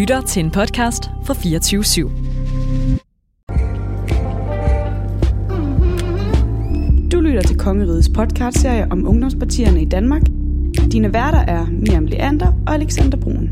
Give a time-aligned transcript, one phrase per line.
[0.00, 2.02] lytter til en podcast fra 24 /7.
[7.08, 10.22] Du lytter til Kongerigets podcastserie om ungdomspartierne i Danmark.
[10.92, 13.50] Dine værter er Miriam Leander og Alexander Brun.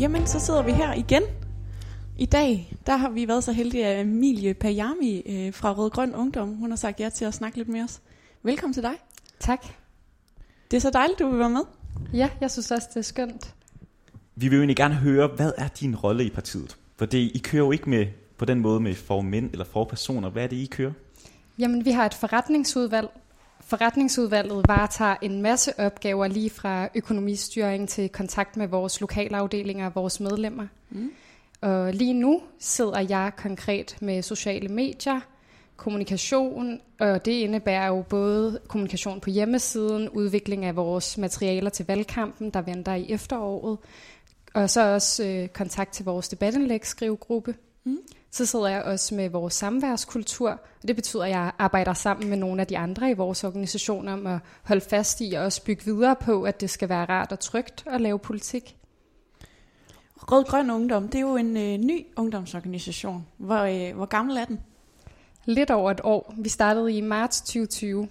[0.00, 1.22] Jamen, så sidder vi her igen.
[2.18, 6.14] I dag, der har vi været så heldige, at Emilie Pajami øh, fra Rød Grøn
[6.14, 8.00] Ungdom, hun har sagt ja til at snakke lidt med os.
[8.42, 8.94] Velkommen til dig.
[9.40, 9.66] Tak.
[10.70, 11.60] Det er så dejligt, du vil være med.
[12.12, 13.54] Ja, jeg synes også, det er skønt.
[14.36, 16.76] Vi vil jo egentlig gerne høre, hvad er din rolle i partiet?
[16.96, 18.06] For det, I kører jo ikke med
[18.38, 20.30] på den måde med for mænd eller for personer.
[20.30, 20.92] Hvad er det, I kører?
[21.58, 23.08] Jamen, vi har et forretningsudvalg.
[23.60, 30.20] Forretningsudvalget varetager en masse opgaver lige fra økonomistyring til kontakt med vores lokalafdelinger og vores
[30.20, 30.66] medlemmer.
[30.90, 31.12] Mm.
[31.60, 35.20] Og lige nu sidder jeg konkret med sociale medier,
[35.80, 42.50] kommunikation, og det indebærer jo både kommunikation på hjemmesiden, udvikling af vores materialer til valgkampen,
[42.50, 43.78] der venter i efteråret,
[44.54, 47.54] og så også øh, kontakt til vores debatindlægsskrivegruppe.
[47.84, 47.98] Mm.
[48.30, 52.36] Så sidder jeg også med vores samværskultur, og det betyder, at jeg arbejder sammen med
[52.36, 55.84] nogle af de andre i vores organisation om at holde fast i og også bygge
[55.84, 58.76] videre på, at det skal være rart og trygt at lave politik.
[60.16, 63.26] Rød Grøn Ungdom, det er jo en øh, ny ungdomsorganisation.
[63.36, 64.60] Hvor, øh, hvor gammel er den?
[65.44, 66.34] Lidt over et år.
[66.38, 68.08] Vi startede i marts 2020.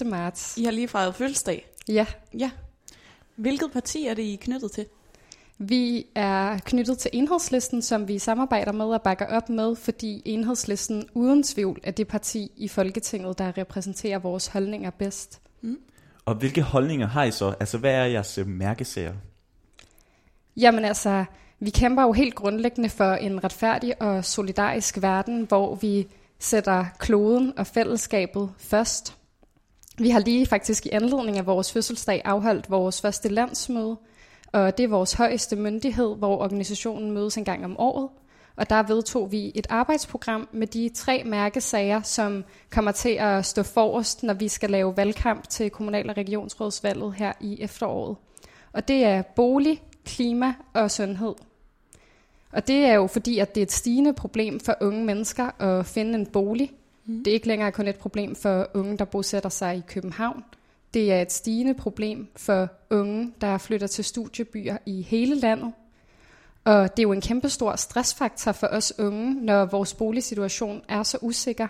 [0.00, 0.06] 1.
[0.06, 0.56] marts.
[0.56, 1.66] I har lige fejret fødselsdag.
[1.88, 2.06] Ja.
[2.38, 2.50] Ja.
[3.36, 4.86] Hvilket parti er det, I er knyttet til?
[5.58, 11.08] Vi er knyttet til enhedslisten, som vi samarbejder med og bakker op med, fordi enhedslisten
[11.14, 15.40] uden tvivl er det parti i Folketinget, der repræsenterer vores holdninger bedst.
[15.60, 15.78] Mm.
[16.24, 17.54] Og hvilke holdninger har I så?
[17.60, 19.14] Altså, hvad er jeres øh, mærkesager?
[20.56, 21.24] Jamen altså,
[21.60, 26.06] vi kæmper jo helt grundlæggende for en retfærdig og solidarisk verden, hvor vi
[26.38, 29.16] sætter kloden og fællesskabet først.
[29.98, 33.96] Vi har lige faktisk i anledning af vores fødselsdag afholdt vores første landsmøde,
[34.52, 38.08] og det er vores højeste myndighed, hvor organisationen mødes en gang om året.
[38.56, 43.62] Og der vedtog vi et arbejdsprogram med de tre mærkesager, som kommer til at stå
[43.62, 48.16] forrest, når vi skal lave valgkamp til kommunal- og regionsrådsvalget her i efteråret.
[48.72, 51.34] Og det er bolig, klima og sundhed.
[52.52, 55.86] Og det er jo fordi, at det er et stigende problem for unge mennesker at
[55.86, 56.72] finde en bolig.
[57.06, 57.24] Mm.
[57.24, 60.44] Det er ikke længere kun et problem for unge, der bosætter sig i København.
[60.94, 65.72] Det er et stigende problem for unge, der flytter til studiebyer i hele landet.
[66.64, 71.02] Og det er jo en kæmpe stor stressfaktor for os unge, når vores boligsituation er
[71.02, 71.68] så usikker.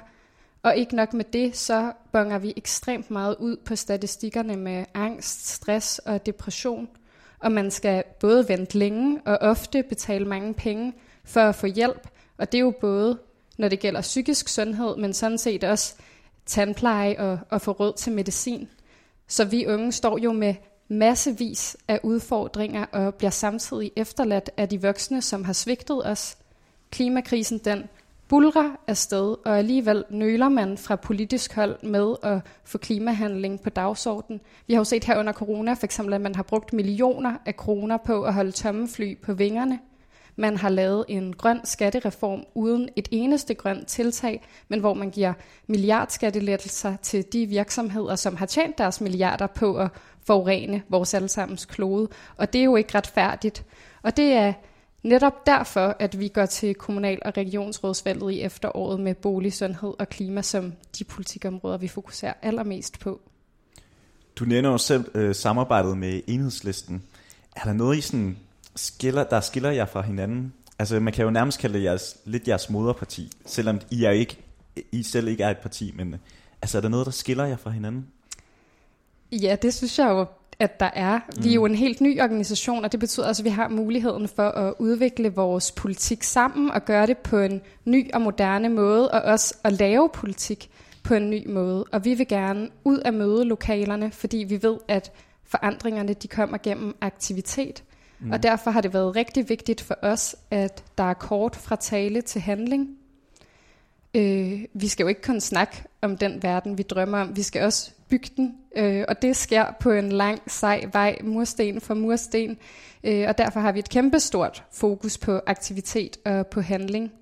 [0.62, 5.48] Og ikke nok med det, så bonger vi ekstremt meget ud på statistikkerne med angst,
[5.48, 6.88] stress og depression.
[7.38, 10.92] Og man skal både vente længe og ofte betale mange penge
[11.24, 12.08] for at få hjælp.
[12.38, 13.18] Og det er jo både,
[13.58, 15.94] når det gælder psykisk sundhed, men sådan set også
[16.46, 18.68] tandpleje og, og få råd til medicin.
[19.28, 20.54] Så vi unge står jo med
[20.88, 26.36] massevis af udfordringer og bliver samtidig efterladt af de voksne, som har svigtet os.
[26.90, 27.84] Klimakrisen den
[28.28, 34.40] bulrer afsted, og alligevel nøler man fra politisk hold med at få klimahandling på dagsordenen.
[34.66, 37.56] Vi har jo set her under corona for eksempel, at man har brugt millioner af
[37.56, 39.78] kroner på at holde tomme fly på vingerne.
[40.36, 45.32] Man har lavet en grøn skattereform uden et eneste grønt tiltag, men hvor man giver
[45.66, 49.88] milliardskattelettelser til de virksomheder, som har tjent deres milliarder på at
[50.26, 52.08] forurene vores allesammens klode.
[52.36, 53.64] Og det er jo ikke retfærdigt.
[54.02, 54.52] Og det er
[55.02, 60.08] netop derfor, at vi går til kommunal- og regionsrådsvalget i efteråret med bolig, sundhed og
[60.08, 63.20] klima som de politikområder, vi fokuserer allermest på.
[64.36, 67.02] Du nævner jo selv øh, samarbejdet med enhedslisten.
[67.56, 68.36] Er der noget, I sådan
[68.76, 70.52] skiller, der skiller jer fra hinanden?
[70.78, 74.38] Altså, man kan jo nærmest kalde det jeres, lidt jeres moderparti, selvom I, er ikke,
[74.92, 76.16] I selv ikke er et parti, men
[76.62, 78.06] altså, er der noget, der skiller jer fra hinanden?
[79.32, 80.26] Ja, det synes jeg jo,
[80.60, 81.20] at der er.
[81.42, 81.72] Vi er jo mm.
[81.72, 85.34] en helt ny organisation, og det betyder også, at vi har muligheden for at udvikle
[85.34, 89.72] vores politik sammen og gøre det på en ny og moderne måde, og også at
[89.72, 90.70] lave politik
[91.02, 91.84] på en ny måde.
[91.92, 95.12] Og vi vil gerne ud af mødelokalerne, fordi vi ved, at
[95.44, 97.84] forandringerne de kommer gennem aktivitet.
[98.20, 98.30] Mm.
[98.30, 102.20] Og derfor har det været rigtig vigtigt for os, at der er kort fra tale
[102.20, 102.97] til handling.
[104.18, 107.36] Øh, vi skal jo ikke kun snakke om den verden, vi drømmer om.
[107.36, 108.54] Vi skal også bygge den.
[108.76, 112.58] Øh, og det sker på en lang, sej vej, mursten for mursten.
[113.04, 117.12] Øh, og derfor har vi et kæmpestort fokus på aktivitet og på handling.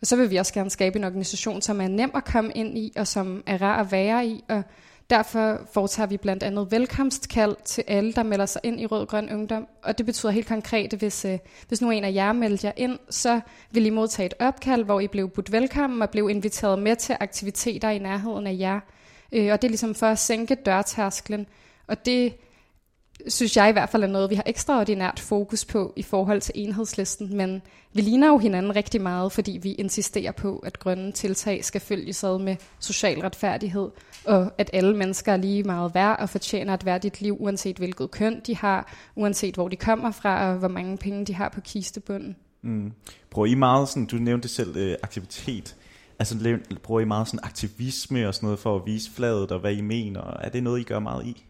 [0.00, 2.78] Og så vil vi også gerne skabe en organisation, som er nem at komme ind
[2.78, 4.62] i, og som er rar at være i, og
[5.10, 9.32] Derfor foretager vi blandt andet velkomstkald til alle, der melder sig ind i Rød Grøn
[9.32, 9.66] Ungdom.
[9.82, 11.38] Og det betyder helt konkret, at hvis, øh,
[11.68, 13.40] hvis nu en af jer melder jer ind, så
[13.70, 17.16] vil I modtage et opkald, hvor I blev budt velkommen og blev inviteret med til
[17.20, 18.80] aktiviteter i nærheden af jer.
[19.32, 21.46] Øh, og det er ligesom for at sænke dørtærsklen.
[21.86, 22.34] Og det
[23.28, 26.52] synes jeg i hvert fald er noget, vi har ekstraordinært fokus på i forhold til
[26.56, 27.36] enhedslisten.
[27.36, 31.80] Men vi ligner jo hinanden rigtig meget, fordi vi insisterer på, at grønne tiltag skal
[31.80, 33.88] følges ad med social retfærdighed,
[34.24, 38.10] og at alle mennesker er lige meget værd og fortjener et værdigt liv, uanset hvilket
[38.10, 41.60] køn de har, uanset hvor de kommer fra, og hvor mange penge de har på
[41.60, 42.36] kistebunden.
[42.62, 42.92] Mm.
[43.30, 45.76] Bruger I meget, sådan, du nævnte selv, øh, aktivitet.
[46.18, 49.72] Altså bruger I meget sådan aktivisme og sådan noget for at vise fladet og hvad
[49.72, 50.36] I mener?
[50.40, 51.44] Er det noget, I gør meget i?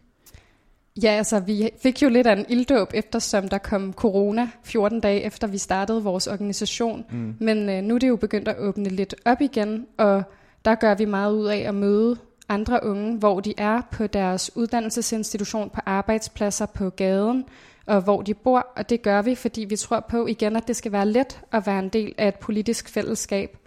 [1.01, 5.21] Ja, altså vi fik jo lidt af en ilddåb, eftersom der kom corona 14 dage
[5.21, 7.05] efter vi startede vores organisation.
[7.11, 7.35] Mm.
[7.39, 10.23] Men øh, nu er det jo begyndt at åbne lidt op igen, og
[10.65, 12.17] der gør vi meget ud af at møde
[12.49, 17.45] andre unge, hvor de er på deres uddannelsesinstitution, på arbejdspladser, på gaden,
[17.85, 18.67] og hvor de bor.
[18.75, 21.67] Og det gør vi, fordi vi tror på igen, at det skal være let at
[21.67, 23.57] være en del af et politisk fællesskab.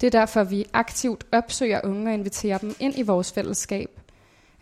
[0.00, 4.00] Det er derfor, vi aktivt opsøger unge og inviterer dem ind i vores fællesskab.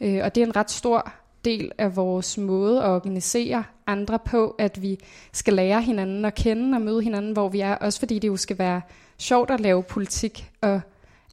[0.00, 1.12] Øh, og det er en ret stor
[1.44, 4.98] del af vores måde at organisere andre på, at vi
[5.32, 7.74] skal lære hinanden at kende og møde hinanden, hvor vi er.
[7.74, 8.80] Også fordi det jo skal være
[9.18, 10.80] sjovt at lave politik, og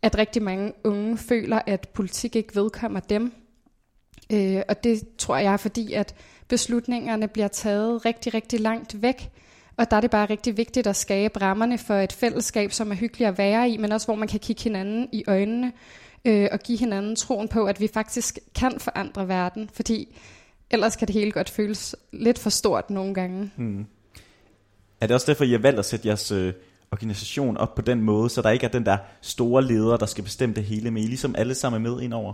[0.01, 3.33] at rigtig mange unge føler, at politik ikke vedkommer dem.
[4.31, 6.15] Øh, og det tror jeg er fordi, at
[6.47, 9.29] beslutningerne bliver taget rigtig, rigtig langt væk.
[9.77, 12.95] Og der er det bare rigtig vigtigt at skabe rammerne for et fællesskab, som er
[12.95, 15.71] hyggeligt at være i, men også hvor man kan kigge hinanden i øjnene
[16.25, 20.17] øh, og give hinanden troen på, at vi faktisk kan forandre verden, fordi
[20.69, 23.51] ellers kan det hele godt føles lidt for stort nogle gange.
[23.55, 23.85] Hmm.
[25.01, 26.53] Er det også derfor, I har valgt at sætte jeres øh,
[26.91, 30.23] organisation op på den måde, så der ikke er den der store leder, der skal
[30.23, 32.33] bestemme det hele, men I ligesom alle sammen er med indover?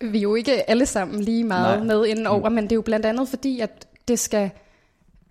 [0.00, 1.86] Vi er jo ikke alle sammen lige meget Nej.
[1.86, 2.54] med indover, mm.
[2.54, 4.50] men det er jo blandt andet fordi, at det skal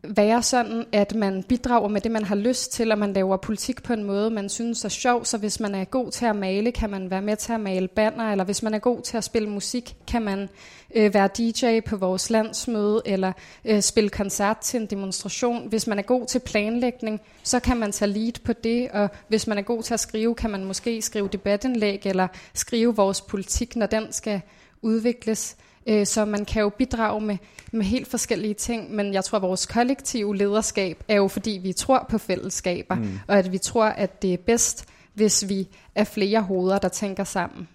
[0.04, 3.84] være sådan, at man bidrager med det, man har lyst til, og man laver politik
[3.84, 5.26] på en måde, man synes er sjov.
[5.26, 7.88] Så hvis man er god til at male, kan man være med til at male
[7.88, 10.50] banner, eller hvis man er god til at spille musik, kan man
[10.96, 13.32] øh, være DJ på vores landsmøde, eller
[13.66, 15.70] øh, spille koncert til en demonstration.
[15.70, 19.48] Hvis man er god til planlægning, så kan man tage lead på det, og hvis
[19.48, 23.76] man er god til at skrive, kan man måske skrive debatindlæg, eller skrive vores politik,
[23.76, 24.42] når den skal
[24.82, 25.58] udvikles.
[25.88, 27.38] Øh, så man kan jo bidrage med,
[27.72, 31.74] med helt forskellige ting, men jeg tror, at vores kollektive lederskab er jo, fordi vi
[31.74, 33.20] tror på fællesskaber, mm.
[33.28, 37.24] og at vi tror, at det er bedst, hvis vi er flere hoveder, der tænker
[37.24, 37.68] sammen.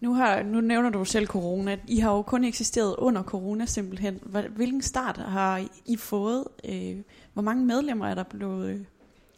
[0.00, 1.76] Nu, har, nu nævner du selv corona.
[1.88, 4.20] I har jo kun eksisteret under corona simpelthen.
[4.56, 6.44] Hvilken start har I fået?
[6.64, 6.96] Øh,
[7.32, 8.86] hvor mange medlemmer er der blevet,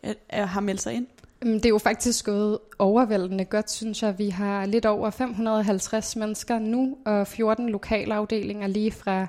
[0.02, 1.06] er, er, har meldt sig ind?
[1.44, 4.18] Det er jo faktisk gået overvældende godt, synes jeg.
[4.18, 9.26] Vi har lidt over 550 mennesker nu, og 14 lokalafdelinger lige fra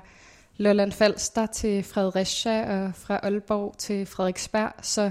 [0.56, 4.72] Lolland Falster til Fredericia og fra Aalborg til Frederiksberg.
[4.82, 5.10] Så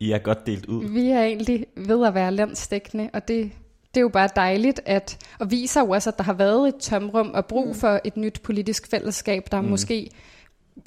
[0.00, 0.84] I er godt delt ud.
[0.84, 3.50] Vi er egentlig ved at være landsdækkende, og det,
[3.94, 6.76] det er jo bare dejligt, at, og viser jo også, at der har været et
[6.76, 7.74] tomrum og brug mm.
[7.74, 9.68] for et nyt politisk fællesskab, der mm.
[9.68, 10.10] måske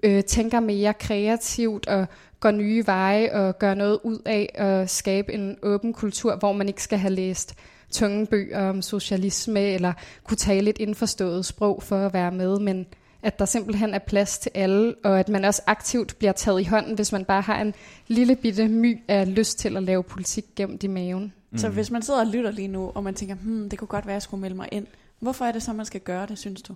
[0.04, 2.07] øh, tænker mere kreativt og
[2.42, 6.68] går nye veje og gør noget ud af at skabe en åben kultur, hvor man
[6.68, 7.56] ikke skal have læst
[7.92, 9.94] tunge bøger om socialisme eller
[10.24, 12.86] kunne tale et indforstået sprog for at være med, men
[13.24, 16.64] at der simpelthen er plads til alle, og at man også aktivt bliver taget i
[16.64, 17.74] hånden, hvis man bare har en
[18.08, 21.34] lille bitte my af lyst til at lave politik gennem i maven.
[21.52, 21.58] Mm.
[21.58, 24.06] Så hvis man sidder og lytter lige nu, og man tænker, hmm, det kunne godt
[24.06, 24.88] være, at jeg skulle melde mig ind,
[25.19, 26.76] hvorfor er det så, man skal gøre det, synes du?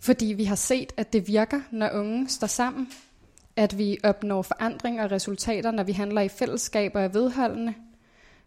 [0.00, 2.88] Fordi vi har set, at det virker, når unge står sammen.
[3.58, 7.74] At vi opnår forandring og resultater, når vi handler i fællesskab og er vedholdende.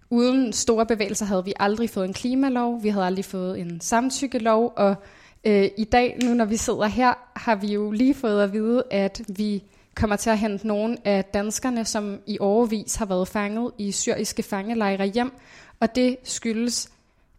[0.10, 4.74] Uden store bevægelser havde vi aldrig fået en klimalov, vi havde aldrig fået en samtykkelov,
[4.76, 4.96] og
[5.44, 8.84] øh, i dag, nu når vi sidder her, har vi jo lige fået at vide,
[8.92, 9.64] at vi
[9.96, 14.44] kommer til at hente nogle af danskerne, som i overvis har været fanget i syriske
[14.44, 15.32] fangelejre hjem,
[15.80, 16.90] og det skyldes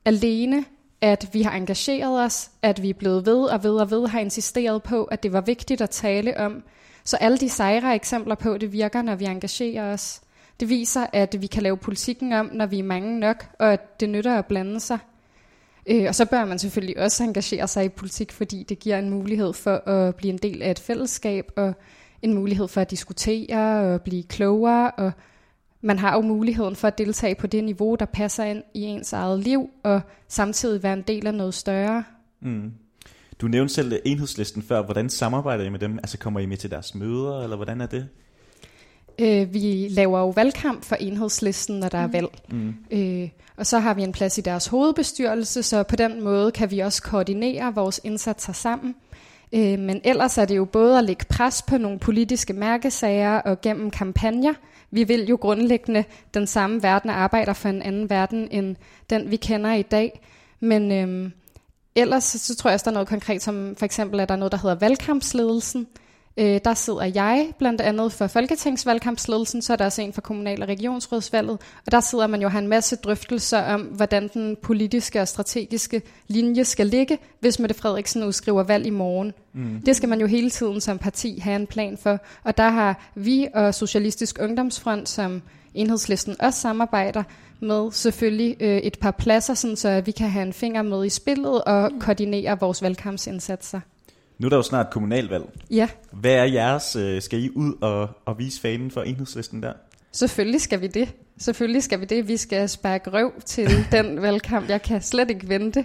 [0.04, 0.64] alene
[1.02, 4.20] at vi har engageret os, at vi er blevet ved og ved og ved har
[4.20, 6.62] insisteret på, at det var vigtigt at tale om.
[7.04, 10.20] Så alle de sejre eksempler på, det virker, når vi engagerer os.
[10.60, 14.00] Det viser, at vi kan lave politikken om, når vi er mange nok, og at
[14.00, 14.98] det nytter at blande sig.
[15.86, 19.10] Øh, og så bør man selvfølgelig også engagere sig i politik, fordi det giver en
[19.10, 21.74] mulighed for at blive en del af et fællesskab, og
[22.22, 25.12] en mulighed for at diskutere og blive klogere, og
[25.80, 29.12] man har jo muligheden for at deltage på det niveau, der passer ind i ens
[29.12, 32.04] eget liv, og samtidig være en del af noget større.
[32.40, 32.72] Mm.
[33.42, 34.82] Du nævnte selv enhedslisten før.
[34.82, 35.98] Hvordan samarbejder I med dem?
[35.98, 38.08] Altså kommer I med til deres møder, eller hvordan er det?
[39.18, 42.12] Øh, vi laver jo valgkamp for enhedslisten, når der er mm.
[42.12, 42.28] valg.
[42.50, 42.74] Mm.
[42.90, 46.70] Øh, og så har vi en plads i deres hovedbestyrelse, så på den måde kan
[46.70, 48.94] vi også koordinere vores indsatser sammen.
[49.52, 53.60] Øh, men ellers er det jo både at lægge pres på nogle politiske mærkesager og
[53.60, 54.54] gennem kampagner,
[54.90, 58.76] vi vil jo grundlæggende den samme verden og arbejder for en anden verden end
[59.10, 60.20] den, vi kender i dag.
[60.60, 61.32] Men øhm,
[61.96, 64.52] ellers så tror jeg også, der er noget konkret, som for eksempel er der noget,
[64.52, 65.86] der hedder valgkampsledelsen.
[66.36, 70.62] Øh, der sidder jeg blandt andet for Folketingsvalgkampsledelsen, så er der også en for kommunal-
[70.62, 74.56] og regionsrådsvalget, og der sidder man jo og har en masse drøftelser om, hvordan den
[74.62, 79.32] politiske og strategiske linje skal ligge, hvis Mette Frederiksen udskriver valg i morgen.
[79.52, 79.80] Mm.
[79.86, 83.10] Det skal man jo hele tiden som parti have en plan for, og der har
[83.14, 85.42] vi og Socialistisk Ungdomsfront, som
[85.74, 87.22] enhedslisten også samarbejder
[87.62, 91.08] med, selvfølgelig øh, et par pladser, sådan så vi kan have en finger med i
[91.08, 93.80] spillet og koordinere vores valgkampsindsatser.
[94.38, 95.44] Nu er der jo snart kommunalvalg.
[95.70, 95.88] Ja.
[96.12, 99.72] Hvad er jeres, øh, skal I ud og, og vise fanen for enhedslisten der?
[100.12, 101.14] Selvfølgelig skal vi det.
[101.38, 102.28] Selvfølgelig skal vi det.
[102.28, 104.68] Vi skal spærke røv til den valgkamp.
[104.68, 105.84] Jeg kan slet ikke vente.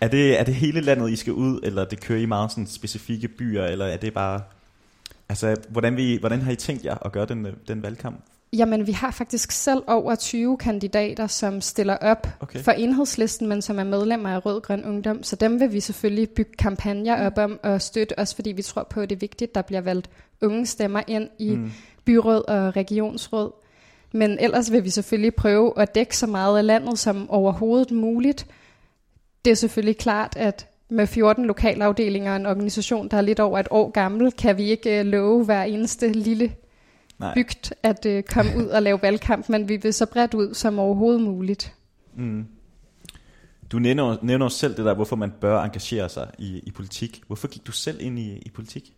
[0.00, 2.66] Er det, er det hele landet, I skal ud, eller det kører I meget sådan
[2.66, 4.40] specifikke byer, eller er det bare...
[5.28, 8.24] Altså, hvordan, vi, hvordan har I tænkt jer at gøre den, den valgkamp?
[8.56, 12.58] Jamen, vi har faktisk selv over 20 kandidater, som stiller op okay.
[12.58, 15.22] for enhedslisten, men som er medlemmer af Rød Grøn Ungdom.
[15.22, 18.86] Så dem vil vi selvfølgelig bygge kampagner op om og støtte, også fordi vi tror
[18.90, 20.10] på, at det er vigtigt, at der bliver valgt
[20.42, 21.70] unge stemmer ind i mm.
[22.04, 23.52] byråd og regionsråd.
[24.12, 28.46] Men ellers vil vi selvfølgelig prøve at dække så meget af landet som overhovedet muligt.
[29.44, 33.58] Det er selvfølgelig klart, at med 14 lokalafdelinger og en organisation, der er lidt over
[33.58, 36.52] et år gammel, kan vi ikke øh, love hver eneste lille
[37.18, 37.34] Nej.
[37.34, 40.78] bygd at øh, komme ud og lave valgkamp, men vi vil så bredt ud som
[40.78, 41.74] overhovedet muligt.
[42.16, 42.46] Mm.
[43.72, 47.22] Du nævner, nævner selv det der, hvorfor man bør engagere sig i, i politik.
[47.26, 48.94] Hvorfor gik du selv ind i, i politik?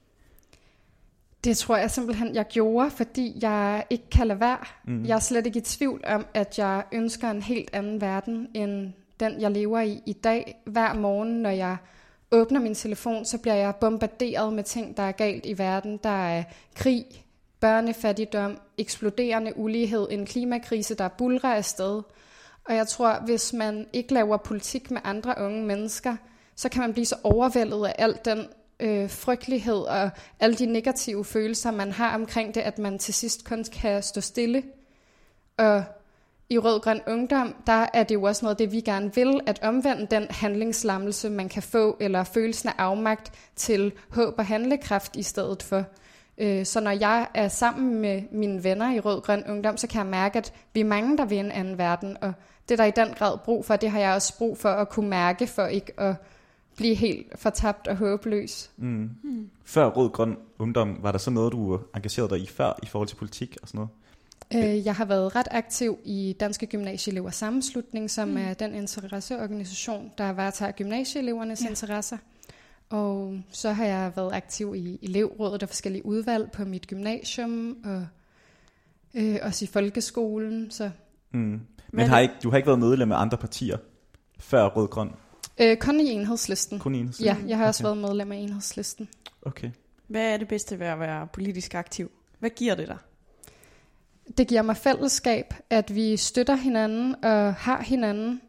[1.45, 4.59] Det tror jeg simpelthen, jeg gjorde, fordi jeg ikke kan lade være.
[4.85, 5.05] Mm.
[5.05, 8.93] Jeg er slet ikke i tvivl om, at jeg ønsker en helt anden verden, end
[9.21, 10.63] den, jeg lever i i dag.
[10.67, 11.77] Hver morgen, når jeg
[12.31, 15.99] åbner min telefon, så bliver jeg bombarderet med ting, der er galt i verden.
[16.03, 16.45] Der er
[16.75, 17.05] krig,
[17.61, 22.03] børnefattigdom, eksploderende ulighed, en klimakrise, der bulrer afsted.
[22.65, 26.17] Og jeg tror, hvis man ikke laver politik med andre unge mennesker,
[26.57, 28.47] så kan man blive så overvældet af al den
[28.81, 30.11] øh, frygtelighed og
[30.41, 34.21] alle de negative følelser, man har omkring det, at man til sidst kun kan stå
[34.21, 34.63] stille.
[35.57, 35.85] Og
[36.49, 39.41] i Rød Grøn Ungdom, der er det jo også noget af det, vi gerne vil,
[39.47, 45.17] at omvende den handlingslammelse, man kan få, eller følelsen af afmagt til håb og handlekraft
[45.17, 45.85] i stedet for.
[46.39, 49.99] Øh, så når jeg er sammen med mine venner i Rød Grøn Ungdom, så kan
[49.99, 52.33] jeg mærke, at vi er mange, der vil en anden verden, og
[52.69, 54.89] det er der i den grad brug for, det har jeg også brug for at
[54.89, 56.15] kunne mærke, for ikke at
[56.77, 58.71] blive helt fortabt og håbløs.
[58.77, 59.11] Mm.
[59.23, 59.51] Mm.
[59.65, 63.09] Før Rød Grøn Ungdom, var der så noget, du engagerede dig i før i forhold
[63.09, 63.91] til politik og sådan noget?
[64.55, 68.37] Øh, jeg har været ret aktiv i Danske Gymnasieelever Sammenslutning, som mm.
[68.37, 71.69] er den interesseorganisation, der varetager gymnasieelevernes ja.
[71.69, 72.17] interesser.
[72.91, 78.07] Og så har jeg været aktiv i elevrådet og forskellige udvalg på mit gymnasium, og
[79.15, 80.71] øh, også i folkeskolen.
[80.71, 80.91] Så.
[81.31, 81.41] Mm.
[81.41, 81.61] Men,
[81.93, 83.77] Men har ikke, du har ikke været medlem af andre partier
[84.39, 85.11] før Rød Grøn?
[85.59, 86.79] Øh, kun i enhedslisten.
[86.79, 87.43] Kun i enhedslisten?
[87.43, 87.69] Ja, jeg har okay.
[87.69, 89.09] også været medlem af enhedslisten.
[89.43, 89.71] Okay.
[90.07, 92.11] Hvad er det bedste ved at være politisk aktiv?
[92.39, 92.99] Hvad giver det dig?
[94.39, 98.41] Det giver mig fællesskab, at vi støtter hinanden og har hinanden,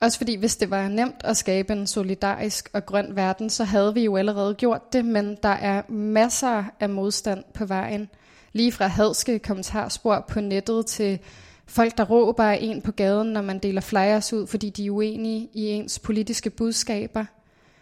[0.00, 3.94] også fordi hvis det var nemt at skabe en solidarisk og grøn verden, så havde
[3.94, 8.08] vi jo allerede gjort det, men der er masser af modstand på vejen.
[8.52, 11.18] Lige fra hadske kommentarspor på nettet til
[11.66, 14.90] folk, der råber af en på gaden, når man deler flyers ud, fordi de er
[14.90, 17.24] uenige i ens politiske budskaber.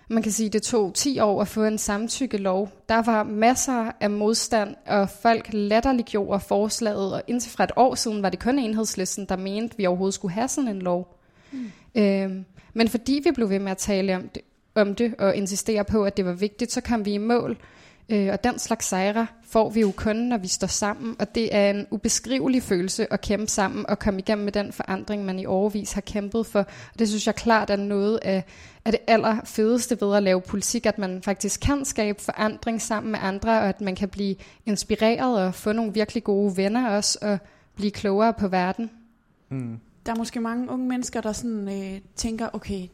[0.09, 2.71] Man kan sige, at det tog 10 år at få en samtykkelov.
[2.89, 8.23] Der var masser af modstand, og folk latterliggjorde forslaget, og indtil fra et år siden
[8.23, 11.19] var det kun enhedslisten, der mente, at vi overhovedet skulle have sådan en lov.
[11.53, 11.71] Mm.
[11.95, 14.43] Øhm, men fordi vi blev ved med at tale om det,
[14.75, 17.57] om det og insistere på, at det var vigtigt, så kom vi i mål.
[18.09, 21.55] Øh, og den slags sejre får vi jo kun, når vi står sammen, og det
[21.55, 25.47] er en ubeskrivelig følelse at kæmpe sammen og komme igennem med den forandring, man i
[25.47, 26.59] overvis har kæmpet for.
[26.59, 28.45] Og det synes jeg klart er noget af,
[28.85, 33.19] af det allerfedeste ved at lave politik, at man faktisk kan skabe forandring sammen med
[33.23, 37.39] andre, og at man kan blive inspireret og få nogle virkelig gode venner også, og
[37.77, 38.91] blive klogere på verden.
[39.51, 39.79] Mm.
[40.09, 42.89] Der er måske mange unge mennesker, der sådan, øh, tænker, okay,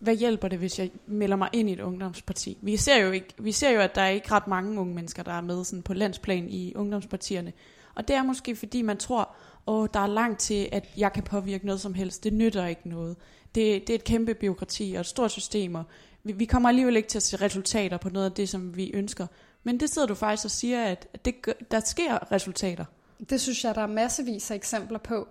[0.00, 2.58] hvad hjælper det, hvis jeg melder mig ind i et ungdomsparti?
[2.62, 5.22] Vi ser jo, ikke, vi ser jo at der er ikke ret mange unge mennesker,
[5.22, 7.52] der er med sådan på landsplan i ungdomspartierne.
[7.94, 9.34] Og det er måske, fordi man tror,
[9.68, 12.24] at der er langt til, at jeg kan påvirke noget som helst.
[12.24, 13.16] Det nytter ikke noget.
[13.54, 15.84] Det, det er et kæmpe byråkrati og et stort system, og
[16.24, 18.90] vi, vi kommer alligevel ikke til at se resultater på noget af det, som vi
[18.94, 19.26] ønsker.
[19.64, 21.34] Men det sidder du faktisk og siger, at det,
[21.70, 22.84] der sker resultater.
[23.30, 25.28] Det synes jeg, der er massevis af eksempler på.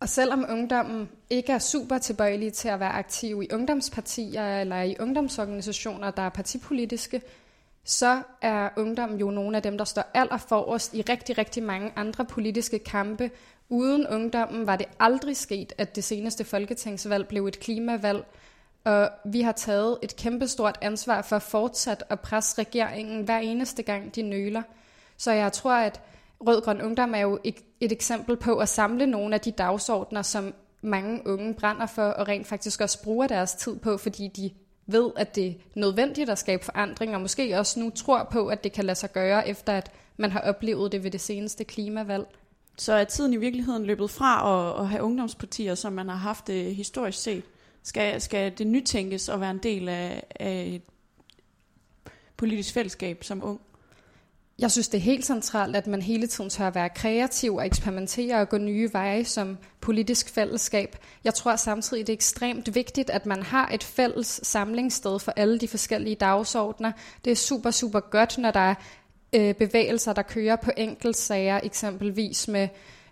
[0.00, 4.96] Og selvom ungdommen ikke er super tilbøjelige til at være aktive i ungdomspartier eller i
[5.00, 7.22] ungdomsorganisationer, der er partipolitiske,
[7.84, 11.92] så er ungdommen jo nogle af dem, der står aller forrest i rigtig, rigtig mange
[11.96, 13.30] andre politiske kampe.
[13.68, 18.24] Uden ungdommen var det aldrig sket, at det seneste folketingsvalg blev et klimavalg.
[18.84, 24.14] og vi har taget et kæmpestort ansvar for fortsat at presse regeringen hver eneste gang,
[24.14, 24.62] de nøler.
[25.16, 26.00] Så jeg tror, at
[26.40, 30.22] Rød Grøn Ungdom er jo et, et eksempel på at samle nogle af de dagsordner,
[30.22, 34.50] som mange unge brænder for, og rent faktisk også bruger deres tid på, fordi de
[34.86, 38.64] ved, at det er nødvendigt at skabe forandring, og måske også nu tror på, at
[38.64, 42.26] det kan lade sig gøre, efter at man har oplevet det ved det seneste klimavalg.
[42.78, 46.46] Så er tiden i virkeligheden løbet fra at, at have ungdomspartier, som man har haft
[46.46, 47.44] det historisk set?
[47.82, 50.82] Skal, skal det nytænkes og være en del af, af et
[52.36, 53.60] politisk fællesskab som ung?
[54.58, 58.40] Jeg synes, det er helt centralt, at man hele tiden tør være kreativ og eksperimentere
[58.40, 60.96] og gå nye veje som politisk fællesskab.
[61.24, 65.58] Jeg tror samtidig, det er ekstremt vigtigt, at man har et fælles samlingssted for alle
[65.58, 66.92] de forskellige dagsordner.
[67.24, 68.74] Det er super, super godt, når der er
[69.32, 72.68] øh, bevægelser, der kører på enkeltsager, eksempelvis med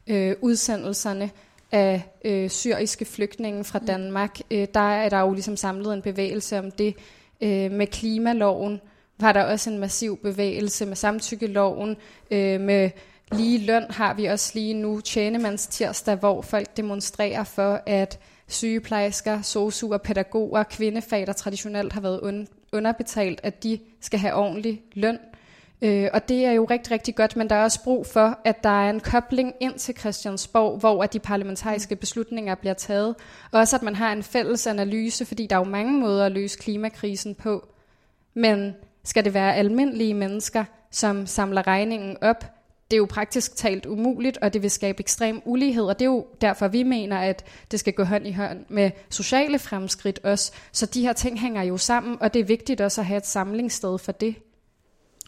[0.07, 1.31] øh, udsendelserne
[1.73, 4.39] af øh, syriske flygtninge fra Danmark.
[4.51, 6.95] Øh, der er der jo ligesom samlet en bevægelse om det
[7.41, 8.81] øh, med klimaloven,
[9.21, 11.97] var der også en massiv bevægelse med samtykkeloven,
[12.31, 12.91] øh, med
[13.33, 18.19] lige løn har vi også lige nu tjenemands tirsdag, hvor folk demonstrerer for, at
[18.49, 24.83] sygeplejersker, sosuer, pædagoger, kvindefag, der traditionelt har været un- underbetalt, at de skal have ordentlig
[24.93, 25.19] løn.
[25.83, 28.65] Øh, og det er jo rigtig, rigtig godt, men der er også brug for, at
[28.65, 33.15] der er en kobling ind til Christiansborg, hvor at de parlamentariske beslutninger bliver taget.
[33.53, 36.33] Og også at man har en fælles analyse, fordi der er jo mange måder at
[36.33, 37.69] løse klimakrisen på.
[38.35, 42.45] Men skal det være almindelige mennesker, som samler regningen op?
[42.91, 46.11] Det er jo praktisk talt umuligt, og det vil skabe ekstrem ulighed, og det er
[46.11, 50.53] jo derfor, vi mener, at det skal gå hånd i hånd med sociale fremskridt også.
[50.73, 53.27] Så de her ting hænger jo sammen, og det er vigtigt også at have et
[53.27, 54.35] samlingssted for det.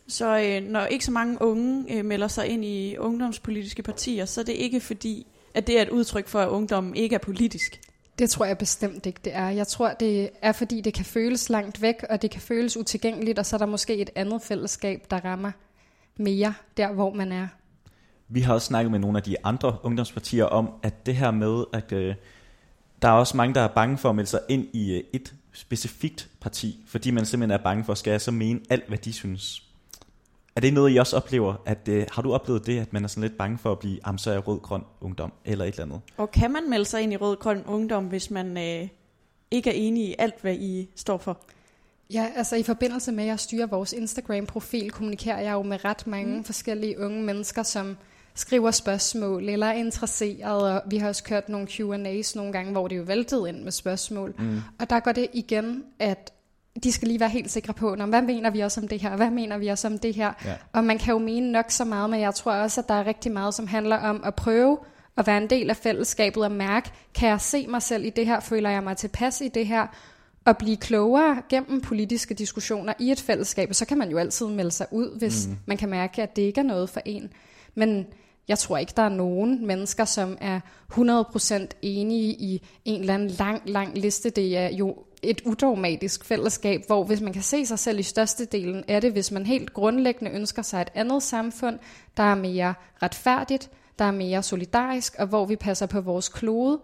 [0.08, 4.40] Så øh, når ikke så mange unge øh, melder sig ind i ungdomspolitiske partier, så
[4.40, 7.80] er det ikke fordi, at det er et udtryk for, at ungdommen ikke er politisk.
[8.18, 9.48] Det tror jeg bestemt ikke, det er.
[9.48, 13.38] Jeg tror, det er, fordi det kan føles langt væk, og det kan føles utilgængeligt,
[13.38, 15.50] og så er der måske et andet fællesskab, der rammer
[16.16, 17.48] mere der, hvor man er.
[18.28, 21.64] Vi har også snakket med nogle af de andre ungdomspartier om, at det her med,
[21.72, 22.14] at øh,
[23.02, 25.34] der er også mange, der er bange for at melde sig ind i øh, et
[25.52, 28.98] specifikt parti, fordi man simpelthen er bange for, at skal jeg så mene alt, hvad
[28.98, 29.65] de synes.
[30.56, 31.54] Er det noget, I også oplever?
[31.66, 33.98] At, øh, har du oplevet det, at man er sådan lidt bange for at blive,
[34.04, 36.00] am så er rød-grøn ungdom, eller et eller andet?
[36.16, 38.88] Og kan man melde sig ind i rød-grøn ungdom, hvis man øh,
[39.50, 41.38] ikke er enig i alt, hvad I står for?
[42.12, 46.06] Ja, altså i forbindelse med, at jeg styrer vores Instagram-profil, kommunikerer jeg jo med ret
[46.06, 46.44] mange mm.
[46.44, 47.96] forskellige unge mennesker, som
[48.34, 52.88] skriver spørgsmål eller er interesseret, og vi har også kørt nogle Q&A's nogle gange, hvor
[52.88, 54.34] det er jo væltet ind med spørgsmål.
[54.38, 54.60] Mm.
[54.80, 56.32] Og der går det igen, at
[56.84, 59.16] de skal lige være helt sikre på, Nå, hvad mener vi også om det her,
[59.16, 60.32] hvad mener vi også om det her.
[60.44, 60.54] Ja.
[60.72, 63.06] Og man kan jo mene nok så meget, men jeg tror også, at der er
[63.06, 64.78] rigtig meget, som handler om at prøve
[65.16, 68.26] at være en del af fællesskabet og mærke, kan jeg se mig selv i det
[68.26, 69.86] her, føler jeg mig tilpas i det her,
[70.44, 74.70] og blive klogere gennem politiske diskussioner i et fællesskab, så kan man jo altid melde
[74.70, 75.56] sig ud, hvis mm.
[75.66, 77.32] man kan mærke, at det ikke er noget for en.
[77.74, 78.06] Men
[78.48, 80.60] jeg tror ikke, der er nogen mennesker, som er
[80.92, 84.30] 100% enige i en eller anden lang, lang liste.
[84.30, 84.96] Det er jo
[85.30, 89.30] et udogmatisk fællesskab, hvor hvis man kan se sig selv i størstedelen af det, hvis
[89.30, 91.78] man helt grundlæggende ønsker sig et andet samfund,
[92.16, 96.80] der er mere retfærdigt, der er mere solidarisk, og hvor vi passer på vores klode,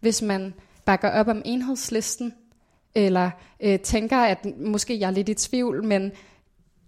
[0.00, 0.54] hvis man
[0.84, 2.34] bakker op om enhedslisten,
[2.94, 3.30] eller
[3.60, 6.12] øh, tænker, at måske jeg er lidt i tvivl, men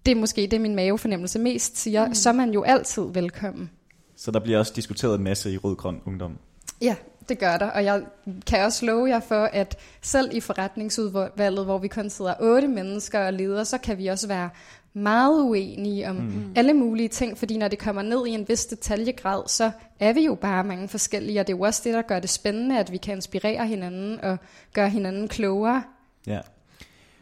[0.07, 2.15] det er måske det, min mavefornemmelse mest siger, mm.
[2.15, 3.71] så er man jo altid velkommen.
[4.17, 6.39] Så der bliver også diskuteret en masse i Rød-Grøn Ungdom?
[6.83, 6.97] Ja,
[7.29, 8.03] det gør der, og jeg
[8.47, 13.27] kan også love jer for, at selv i forretningsudvalget, hvor vi kun sidder otte mennesker
[13.27, 14.51] og ledere, så kan vi også være
[14.95, 16.53] meget uenige om mm.
[16.57, 20.25] alle mulige ting, fordi når det kommer ned i en vis detaljegrad, så er vi
[20.25, 22.93] jo bare mange forskellige, og det er jo også det, der gør det spændende, at
[22.93, 24.39] vi kan inspirere hinanden og
[24.73, 25.83] gøre hinanden klogere.
[26.27, 26.41] Ja.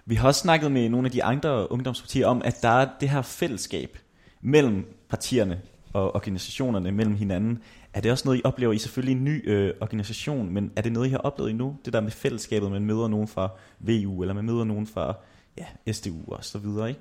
[0.06, 3.08] Vi har også snakket med nogle af de andre ungdomspartier om, at der er det
[3.08, 3.98] her fællesskab
[4.40, 5.60] mellem partierne
[5.92, 7.62] og organisationerne mellem hinanden.
[7.94, 10.92] Er det også noget, I oplever i selvfølgelig en ny øh, organisation, men er det
[10.92, 11.76] noget, I har oplevet endnu?
[11.84, 13.48] Det der med fællesskabet, man møder nogen fra
[13.80, 15.14] VU, eller man møder nogen fra
[15.58, 17.00] ja, SDU og så videre, ikke?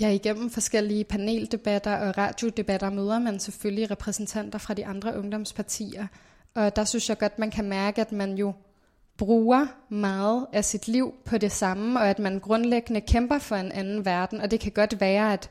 [0.00, 6.06] Ja, igennem forskellige paneldebatter og radiodebatter møder man selvfølgelig repræsentanter fra de andre ungdomspartier.
[6.54, 8.52] Og der synes jeg godt, man kan mærke, at man jo
[9.16, 13.72] bruger meget af sit liv på det samme, og at man grundlæggende kæmper for en
[13.72, 14.40] anden verden.
[14.40, 15.50] Og det kan godt være, at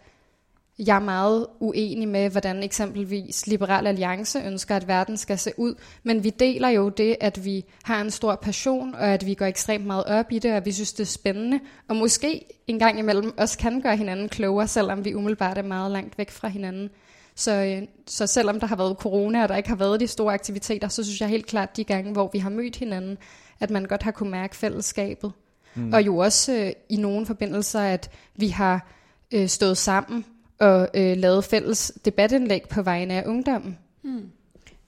[0.79, 5.75] jeg er meget uenig med, hvordan eksempelvis Liberal Alliance ønsker, at verden skal se ud,
[6.03, 9.45] men vi deler jo det, at vi har en stor passion, og at vi går
[9.45, 12.99] ekstremt meget op i det, og vi synes, det er spændende, og måske en gang
[12.99, 16.89] imellem også kan gøre hinanden klogere, selvom vi umiddelbart er meget langt væk fra hinanden.
[17.35, 20.33] Så, øh, så selvom der har været corona, og der ikke har været de store
[20.33, 23.17] aktiviteter, så synes jeg helt klart de gange, hvor vi har mødt hinanden,
[23.59, 25.31] at man godt har kunne mærke fællesskabet.
[25.75, 25.93] Mm.
[25.93, 28.87] Og jo også øh, i nogle forbindelser, at vi har
[29.33, 30.25] øh, stået sammen
[30.59, 33.77] og øh, lavet fælles debatindlæg på vegne af ungdommen.
[34.01, 34.31] Hmm.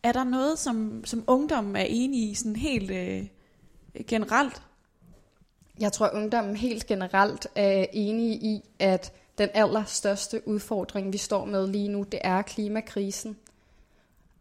[0.03, 3.25] Er der noget, som, som ungdommen er enige i sådan helt øh,
[4.07, 4.61] generelt?
[5.79, 11.67] Jeg tror, ungdommen helt generelt er enige i, at den allerstørste udfordring, vi står med
[11.67, 13.37] lige nu, det er klimakrisen.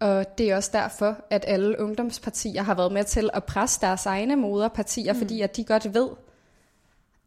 [0.00, 4.06] Og det er også derfor, at alle ungdomspartier har været med til at presse deres
[4.06, 5.18] egne moderpartier, mm.
[5.18, 6.08] fordi at de godt ved,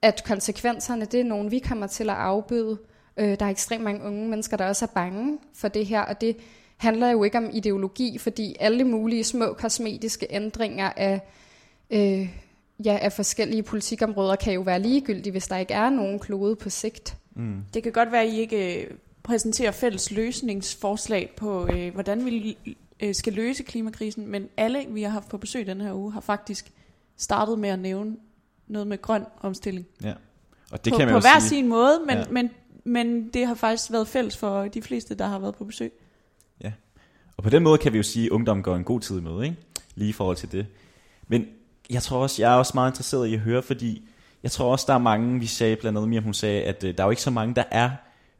[0.01, 2.77] at konsekvenserne, det er nogen, vi kommer til at afbøde.
[3.19, 6.21] Øh, der er ekstremt mange unge mennesker, der også er bange for det her, og
[6.21, 6.37] det
[6.77, 11.21] handler jo ikke om ideologi, fordi alle mulige små kosmetiske ændringer af,
[11.89, 12.29] øh,
[12.85, 16.69] ja, af forskellige politikområder kan jo være ligegyldige, hvis der ikke er nogen klode på
[16.69, 17.17] sigt.
[17.35, 17.55] Mm.
[17.73, 18.91] Det kan godt være, at I ikke øh,
[19.23, 22.57] præsenterer fælles løsningsforslag på, øh, hvordan vi
[22.99, 26.21] øh, skal løse klimakrisen, men alle, vi har haft på besøg den her uge, har
[26.21, 26.71] faktisk
[27.17, 28.15] startet med at nævne
[28.67, 29.85] noget med grøn omstilling.
[30.03, 30.13] Ja.
[30.71, 31.49] Og det på, kan man på jo hver sige.
[31.49, 32.23] sin måde, men, Ja.
[32.31, 32.49] men,
[32.83, 35.93] men det har faktisk været fælles for de fleste, der har været på besøg.
[36.63, 36.71] Ja.
[37.37, 39.43] Og på den måde kan vi jo sige, at ungdommen går en god tid med,
[39.43, 39.55] ikke?
[39.95, 40.67] Lige i forhold til det.
[41.27, 41.45] Men
[41.89, 44.09] jeg tror også, jeg er også meget interesseret i at høre, fordi
[44.43, 46.97] jeg tror også, der er mange, vi sagde blandt andet Mia, hun sagde, at øh,
[46.97, 47.89] der er jo ikke så mange, der er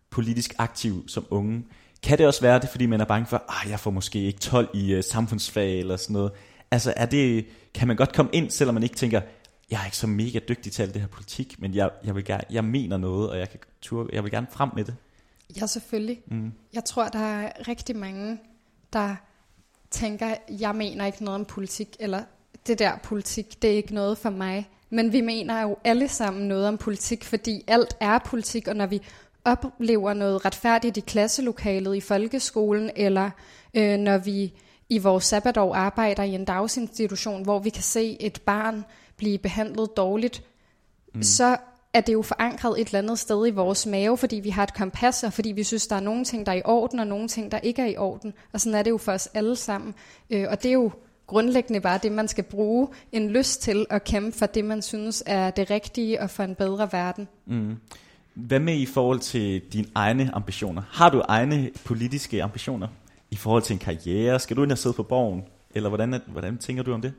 [0.10, 1.64] politisk aktiv som unge.
[2.04, 4.40] Kan det også være det, fordi man er bange for, at jeg får måske ikke
[4.40, 6.32] 12 i uh, samfundsfag eller sådan noget?
[6.72, 9.22] Altså, er det, kan man godt komme ind, selvom man ikke tænker,
[9.72, 12.26] jeg er ikke så mega dygtig til alt det her politik, men jeg, jeg, vil
[12.26, 14.96] gerne, jeg mener noget, og jeg, kan turde, jeg vil gerne frem med det.
[15.62, 16.22] Ja, selvfølgelig.
[16.28, 16.52] Mm.
[16.74, 18.40] Jeg tror, der er rigtig mange,
[18.94, 19.16] der
[19.92, 22.24] tænker, jeg mener ikke noget om politik, eller
[22.68, 24.70] det der politik, det er ikke noget for mig.
[24.90, 28.86] Men vi mener jo alle sammen noget om politik, fordi alt er politik, og når
[28.86, 29.02] vi
[29.46, 33.30] oplever noget retfærdigt i klasselokalet i folkeskolen, eller
[33.74, 34.54] øh, når vi
[34.90, 38.86] i vores sabbatår arbejder i en dagsinstitution, hvor vi kan se et barn
[39.20, 40.44] blive behandlet dårligt,
[41.14, 41.24] mm.
[41.24, 41.58] så
[41.94, 44.74] er det jo forankret et eller andet sted i vores mave, fordi vi har et
[44.74, 47.28] kompas, og fordi vi synes, der er nogle ting, der er i orden, og nogle
[47.28, 48.34] ting, der ikke er i orden.
[48.54, 49.96] Og sådan er det jo for os alle sammen.
[50.30, 50.92] Øh, og det er jo
[51.28, 55.24] grundlæggende bare det, man skal bruge en lyst til at kæmpe for det, man synes
[55.26, 57.28] er det rigtige og for en bedre verden.
[57.46, 57.76] Mm.
[58.34, 60.82] Hvad med i forhold til dine egne ambitioner?
[60.90, 62.88] Har du egne politiske ambitioner
[63.32, 64.40] i forhold til en karriere?
[64.40, 65.44] Skal du ind og sidde på borgen?
[65.76, 67.14] Eller hvordan, hvordan tænker du om det?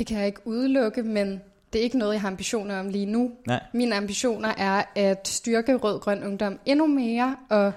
[0.00, 1.40] Det kan jeg ikke udelukke, men
[1.72, 3.30] det er ikke noget, jeg har ambitioner om lige nu.
[3.46, 3.60] Nej.
[3.72, 7.72] Mine ambitioner er at styrke Rød-Grøn Ungdom endnu mere og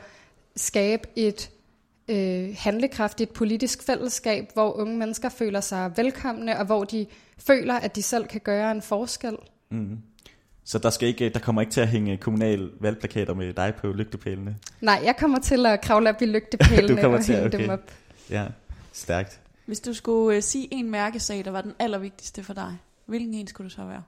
[0.56, 1.50] skabe et
[2.08, 7.06] øh, handlekraftigt politisk fællesskab, hvor unge mennesker føler sig velkomne, og hvor de
[7.38, 9.36] føler, at de selv kan gøre en forskel.
[9.70, 9.98] Mm.
[10.64, 13.88] Så der, skal ikke, der kommer ikke til at hænge kommunal valgplakater med dig på
[13.88, 14.56] lygtepælene?
[14.82, 17.62] Nej, jeg kommer til at kravle op i lygtepælene Du kommer og til, hænge dem
[17.62, 17.74] okay.
[17.74, 17.92] op.
[18.30, 18.46] Ja,
[18.94, 19.43] stærkt.
[19.66, 23.48] Hvis du skulle øh, sige en mærkesag, der var den allervigtigste for dig, hvilken en
[23.48, 24.04] skulle du så være?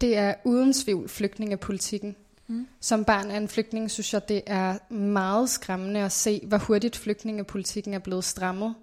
[0.00, 2.16] Det er uden tvivl flygtningepolitikken.
[2.46, 2.66] Mm.
[2.80, 6.96] Som barn af en flygtning, synes jeg, det er meget skræmmende at se, hvor hurtigt
[6.96, 8.74] flygtningepolitikken er blevet strammet.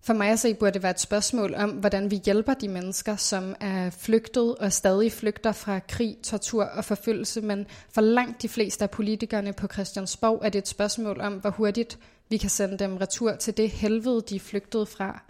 [0.00, 3.16] For mig at se, burde det være et spørgsmål om, hvordan vi hjælper de mennesker,
[3.16, 7.40] som er flygtet og stadig flygter fra krig, tortur og forfølgelse.
[7.40, 11.50] Men for langt de fleste af politikerne på Christiansborg er det et spørgsmål om, hvor
[11.50, 15.22] hurtigt vi kan sende dem retur til det helvede, de er flygtet fra.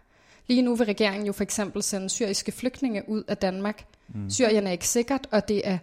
[0.46, 3.84] Lige nu vil regeringen jo for eksempel sende syriske flygtninge ud af Danmark.
[4.08, 4.30] Mm.
[4.30, 5.78] Syrien er ikke sikkert, og det er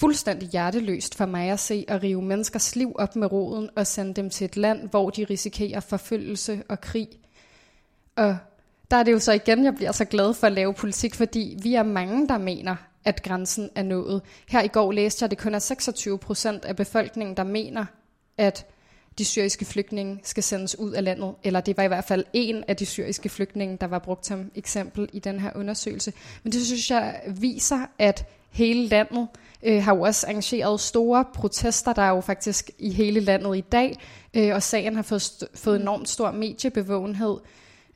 [0.00, 4.14] fuldstændig hjerteløst for mig at se at rive menneskers liv op med roden og sende
[4.14, 7.08] dem til et land, hvor de risikerer forfølgelse og krig.
[8.16, 8.36] Og
[8.90, 11.58] der er det jo så igen, jeg bliver så glad for at lave politik, fordi
[11.62, 14.22] vi er mange, der mener, at grænsen er nået.
[14.48, 17.84] Her i går læste jeg, at det kun er 26 procent af befolkningen, der mener,
[18.38, 18.66] at
[19.20, 21.34] de syriske flygtninge skal sendes ud af landet.
[21.44, 24.50] Eller det var i hvert fald en af de syriske flygtninge, der var brugt som
[24.54, 26.12] eksempel i den her undersøgelse.
[26.42, 29.28] Men det synes jeg viser, at hele landet
[29.62, 31.92] øh, har jo også arrangeret store protester.
[31.92, 33.98] Der er jo faktisk i hele landet i dag,
[34.34, 37.36] øh, og sagen har fået, st- fået enormt stor mediebevågenhed.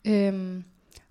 [0.04, 0.64] Øhm,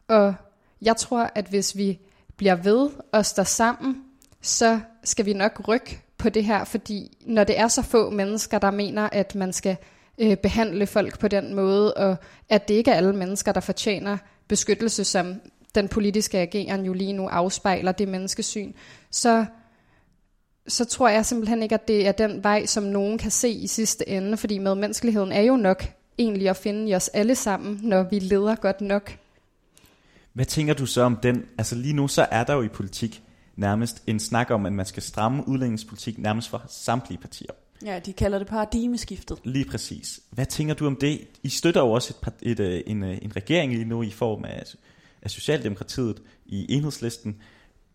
[0.08, 0.34] og
[0.82, 2.00] jeg tror, at hvis vi
[2.38, 4.04] bliver ved og står sammen,
[4.42, 8.60] så skal vi nok rykke på det her, fordi når det er så få mennesker,
[8.60, 9.78] der mener, at man skal
[10.18, 12.16] øh, behandle folk på den måde, og
[12.50, 15.36] at det ikke er alle mennesker, der fortjener beskyttelse, som
[15.76, 18.74] den politiske ageren jo lige nu afspejler det menneskesyn,
[19.12, 19.46] så,
[20.68, 23.68] så tror jeg simpelthen ikke, at det er den vej, som nogen kan se i
[23.68, 25.86] sidste ende, fordi medmenneskeligheden er jo nok
[26.18, 29.18] egentlig at finde i os alle sammen, når vi leder godt nok.
[30.34, 31.46] Hvad tænker du så om den?
[31.58, 33.24] Altså lige nu, så er der jo i politik
[33.56, 37.52] nærmest en snak om, at man skal stramme udlændingspolitik nærmest for samtlige partier.
[37.86, 39.40] Ja, de kalder det paradigmeskiftet.
[39.44, 40.20] Lige præcis.
[40.32, 41.28] Hvad tænker du om det?
[41.44, 44.46] I støtter jo også et, et, et, en, øh, en regering lige nu i form
[44.46, 44.64] af,
[45.22, 47.36] af Socialdemokratiet i enhedslisten.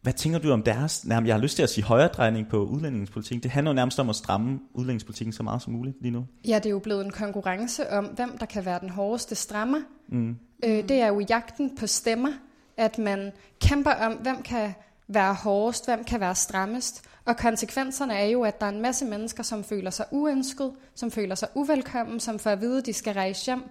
[0.02, 3.42] Hvad tænker du om deres, nærmest, jeg har lyst til at sige højredrejning på udlændingspolitikken.
[3.42, 6.26] Det handler jo nærmest om at stramme udlændingspolitikken så meget som muligt lige nu.
[6.48, 9.78] Ja, det er jo blevet en konkurrence om, hvem der kan være den hårdeste strammer.
[10.08, 10.36] Mm.
[10.64, 12.32] Øh, det er jo jagten på stemmer,
[12.76, 14.74] at man kæmper om, hvem kan
[15.08, 17.04] være hårdest, hvem kan være strammest.
[17.24, 21.10] Og konsekvenserne er jo, at der er en masse mennesker, som føler sig uønsket, som
[21.10, 23.62] føler sig uvelkommen, som får at vide, at de skal rejse hjem.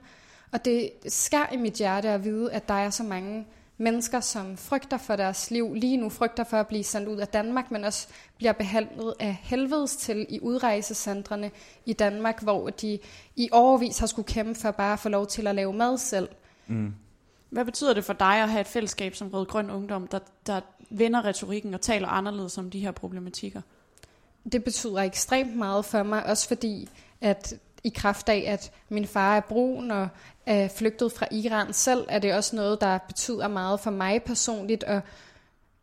[0.52, 3.46] Og det skær i mit hjerte at vide, at der er så mange
[3.78, 7.28] mennesker, som frygter for deres liv, lige nu frygter for at blive sendt ud af
[7.28, 11.52] Danmark, men også bliver behandlet af helvedes til i udrejsecentrene
[11.86, 13.00] i Danmark, hvor de
[13.36, 16.30] i overvis har skulle kæmpe for bare at få lov til at lave mad selv.
[16.68, 16.94] Mm.
[17.50, 20.62] Hvad betyder det for dig at have et fællesskab som Rød Grøn Ungdom, der, der
[20.90, 23.62] vender retorikken og taler anderledes om de her problematikker?
[24.52, 26.90] Det betyder ekstremt meget for mig, også fordi
[27.22, 30.08] at i kraft af, at min far er brun og
[30.46, 34.84] er flygtet fra Iran selv, er det også noget, der betyder meget for mig personligt,
[34.84, 35.02] og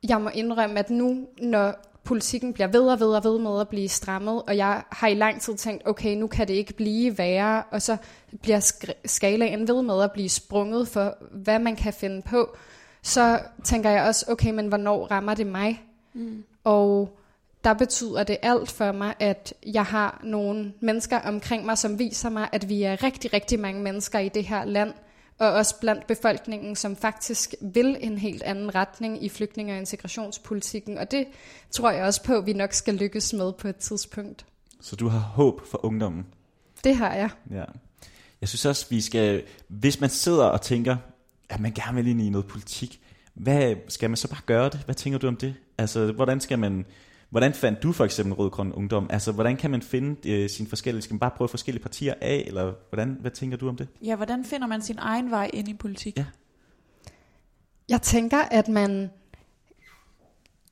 [0.09, 1.75] jeg må indrømme, at nu, når
[2.05, 5.15] politikken bliver ved og ved og ved med at blive strammet, og jeg har i
[5.15, 7.97] lang tid tænkt, okay, nu kan det ikke blive værre, og så
[8.43, 8.73] bliver
[9.05, 12.57] skalaen ved med at blive sprunget for, hvad man kan finde på,
[13.03, 15.83] så tænker jeg også, okay, men hvornår rammer det mig?
[16.15, 16.45] Mm.
[16.65, 17.19] Og
[17.65, 22.29] der betyder det alt for mig, at jeg har nogle mennesker omkring mig, som viser
[22.29, 24.93] mig, at vi er rigtig, rigtig mange mennesker i det her land,
[25.39, 30.99] og også blandt befolkningen, som faktisk vil en helt anden retning i flygtninge- og integrationspolitikken.
[30.99, 31.27] Og det
[31.71, 34.47] tror jeg også på, at vi nok skal lykkes med på et tidspunkt.
[34.81, 36.27] Så du har håb for ungdommen?
[36.85, 37.31] Det har jeg.
[37.51, 37.65] Ja.
[38.41, 40.97] Jeg synes også, vi skal, hvis man sidder og tænker,
[41.49, 43.01] at man gerne vil ind i noget politik,
[43.35, 44.81] hvad skal man så bare gøre det?
[44.85, 45.55] Hvad tænker du om det?
[45.79, 46.87] Altså, hvordan skal man
[47.35, 49.07] Hvordan fandt du for eksempel Rød Grøn Ungdom?
[49.11, 51.03] Altså, hvordan kan man finde øh, sine forskellige...
[51.03, 53.89] Skal man bare prøve forskellige partier af, eller hvordan, hvad tænker du om det?
[54.03, 56.17] Ja, hvordan finder man sin egen vej ind i politik?
[56.17, 56.25] Ja.
[57.89, 59.11] Jeg tænker, at man,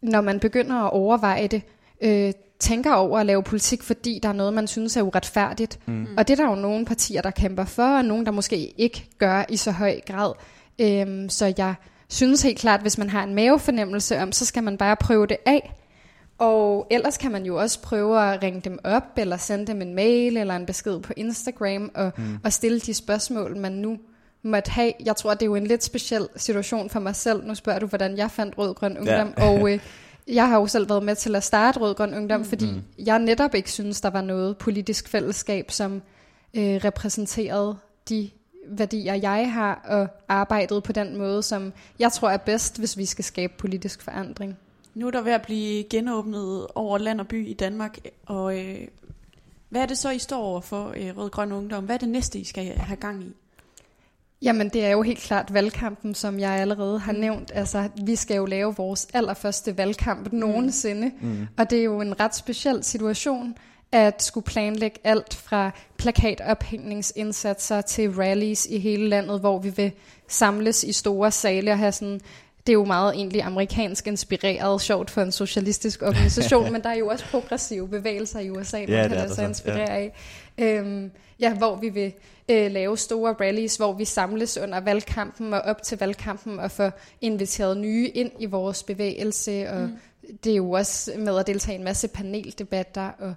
[0.03, 1.63] når man begynder at overveje det,
[2.01, 5.79] øh, tænker over at lave politik, fordi der er noget, man synes er uretfærdigt.
[5.87, 6.07] Mm.
[6.17, 9.09] Og det er der jo nogle partier, der kæmper for, og nogle, der måske ikke
[9.19, 10.33] gør i så høj grad.
[10.81, 11.75] Øhm, så jeg
[12.09, 15.37] synes helt klart, hvis man har en mavefornemmelse om, så skal man bare prøve det
[15.47, 15.79] af.
[16.39, 19.95] Og ellers kan man jo også prøve at ringe dem op, eller sende dem en
[19.95, 22.39] mail, eller en besked på Instagram, og, mm.
[22.45, 23.99] og stille de spørgsmål, man nu
[24.43, 24.93] måtte have.
[25.05, 27.47] Jeg tror, det er jo en lidt speciel situation for mig selv.
[27.47, 29.49] Nu spørger du, hvordan jeg fandt Rød Grøn Ungdom, ja.
[29.49, 29.79] og øh,
[30.29, 32.47] jeg har jo selv været med til at starte Rød Grøn Ungdom, mm.
[32.47, 32.83] fordi mm.
[33.05, 36.03] jeg netop ikke synes, der var noget politisk fællesskab, som
[36.55, 37.77] øh, repræsenterede
[38.09, 38.31] de
[38.69, 43.05] værdier, jeg har, og arbejdet på den måde, som jeg tror er bedst, hvis vi
[43.05, 44.59] skal skabe politisk forandring.
[44.95, 48.89] Nu er der ved at blive genåbnet over land og by i Danmark, og øh,
[49.69, 51.85] hvad er det så, I står over for, øh, Rød Grøn Ungdom?
[51.85, 53.33] Hvad er det næste, I skal have gang i?
[54.43, 57.19] Jamen, det er jo helt klart valgkampen, som jeg allerede har mm.
[57.19, 57.51] nævnt.
[57.55, 60.39] Altså, vi skal jo lave vores allerførste valgkamp mm.
[60.39, 61.47] nogensinde, mm.
[61.57, 63.55] og det er jo en ret speciel situation,
[63.93, 69.93] at skulle planlægge alt fra plakatophængningsindsatser til rallies i hele landet, hvor vi vil
[70.29, 72.21] samles i store sale og have sådan
[72.67, 76.95] det er jo meget egentlig amerikansk inspireret, sjovt for en socialistisk organisation, men der er
[76.95, 79.97] jo også progressive bevægelser i USA, man ja, kan lade sig inspirere ja.
[79.97, 80.13] af.
[80.59, 82.13] Øhm, ja, hvor vi vil
[82.51, 86.91] øh, lave store rallies, hvor vi samles under valgkampen og op til valgkampen og få
[87.21, 89.99] inviteret nye ind i vores bevægelse, og mm.
[90.45, 93.35] det er jo også med at deltage i en masse paneldebatter og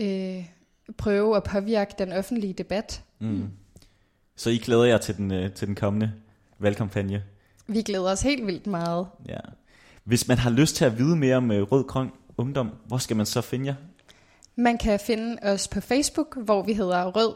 [0.00, 0.44] øh,
[0.96, 3.02] prøve at påvirke den offentlige debat.
[3.18, 3.48] Mm.
[4.36, 6.12] Så I glæder jer til den, øh, til den kommende
[6.58, 7.22] valgkampagne?
[7.70, 9.06] Vi glæder os helt vildt meget.
[9.28, 9.38] Ja.
[10.04, 13.16] Hvis man har lyst til at vide mere om øh, Rød Grøn Ungdom, hvor skal
[13.16, 13.74] man så finde jer?
[14.56, 17.34] Man kan finde os på Facebook, hvor vi hedder Rød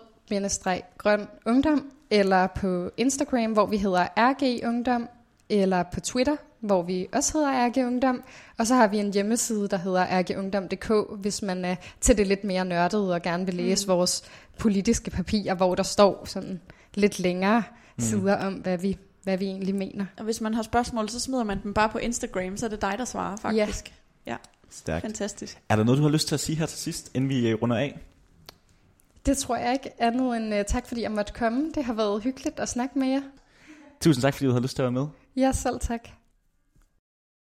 [0.99, 5.09] Grøn Ungdom, eller på Instagram, hvor vi hedder RG Ungdom,
[5.49, 8.23] eller på Twitter, hvor vi også hedder RG Ungdom.
[8.59, 12.45] Og så har vi en hjemmeside, der hedder rgungdom.dk, hvis man er til det lidt
[12.45, 13.93] mere nørdede og gerne vil læse mm.
[13.93, 14.23] vores
[14.59, 16.61] politiske papirer, hvor der står sådan
[16.95, 17.63] lidt længere
[17.97, 18.05] mm.
[18.05, 20.07] sider om, hvad vi hvad vi egentlig mener.
[20.19, 22.83] Og hvis man har spørgsmål, så smider man dem bare på Instagram, så er det
[22.83, 23.95] dig, der svarer faktisk.
[24.27, 24.33] Ja.
[24.33, 24.37] ja.
[24.71, 25.03] Stærkt.
[25.03, 25.59] Fantastisk.
[25.69, 27.63] Er der noget, du har lyst til at sige her til sidst, inden vi øh,
[27.63, 27.99] runder af?
[29.27, 31.73] Det tror jeg ikke andet end uh, tak, fordi jeg måtte komme.
[31.75, 33.21] Det har været hyggeligt at snakke med jer.
[34.01, 35.07] Tusind tak, fordi du har lyst til at være med.
[35.37, 36.09] Ja, selv tak.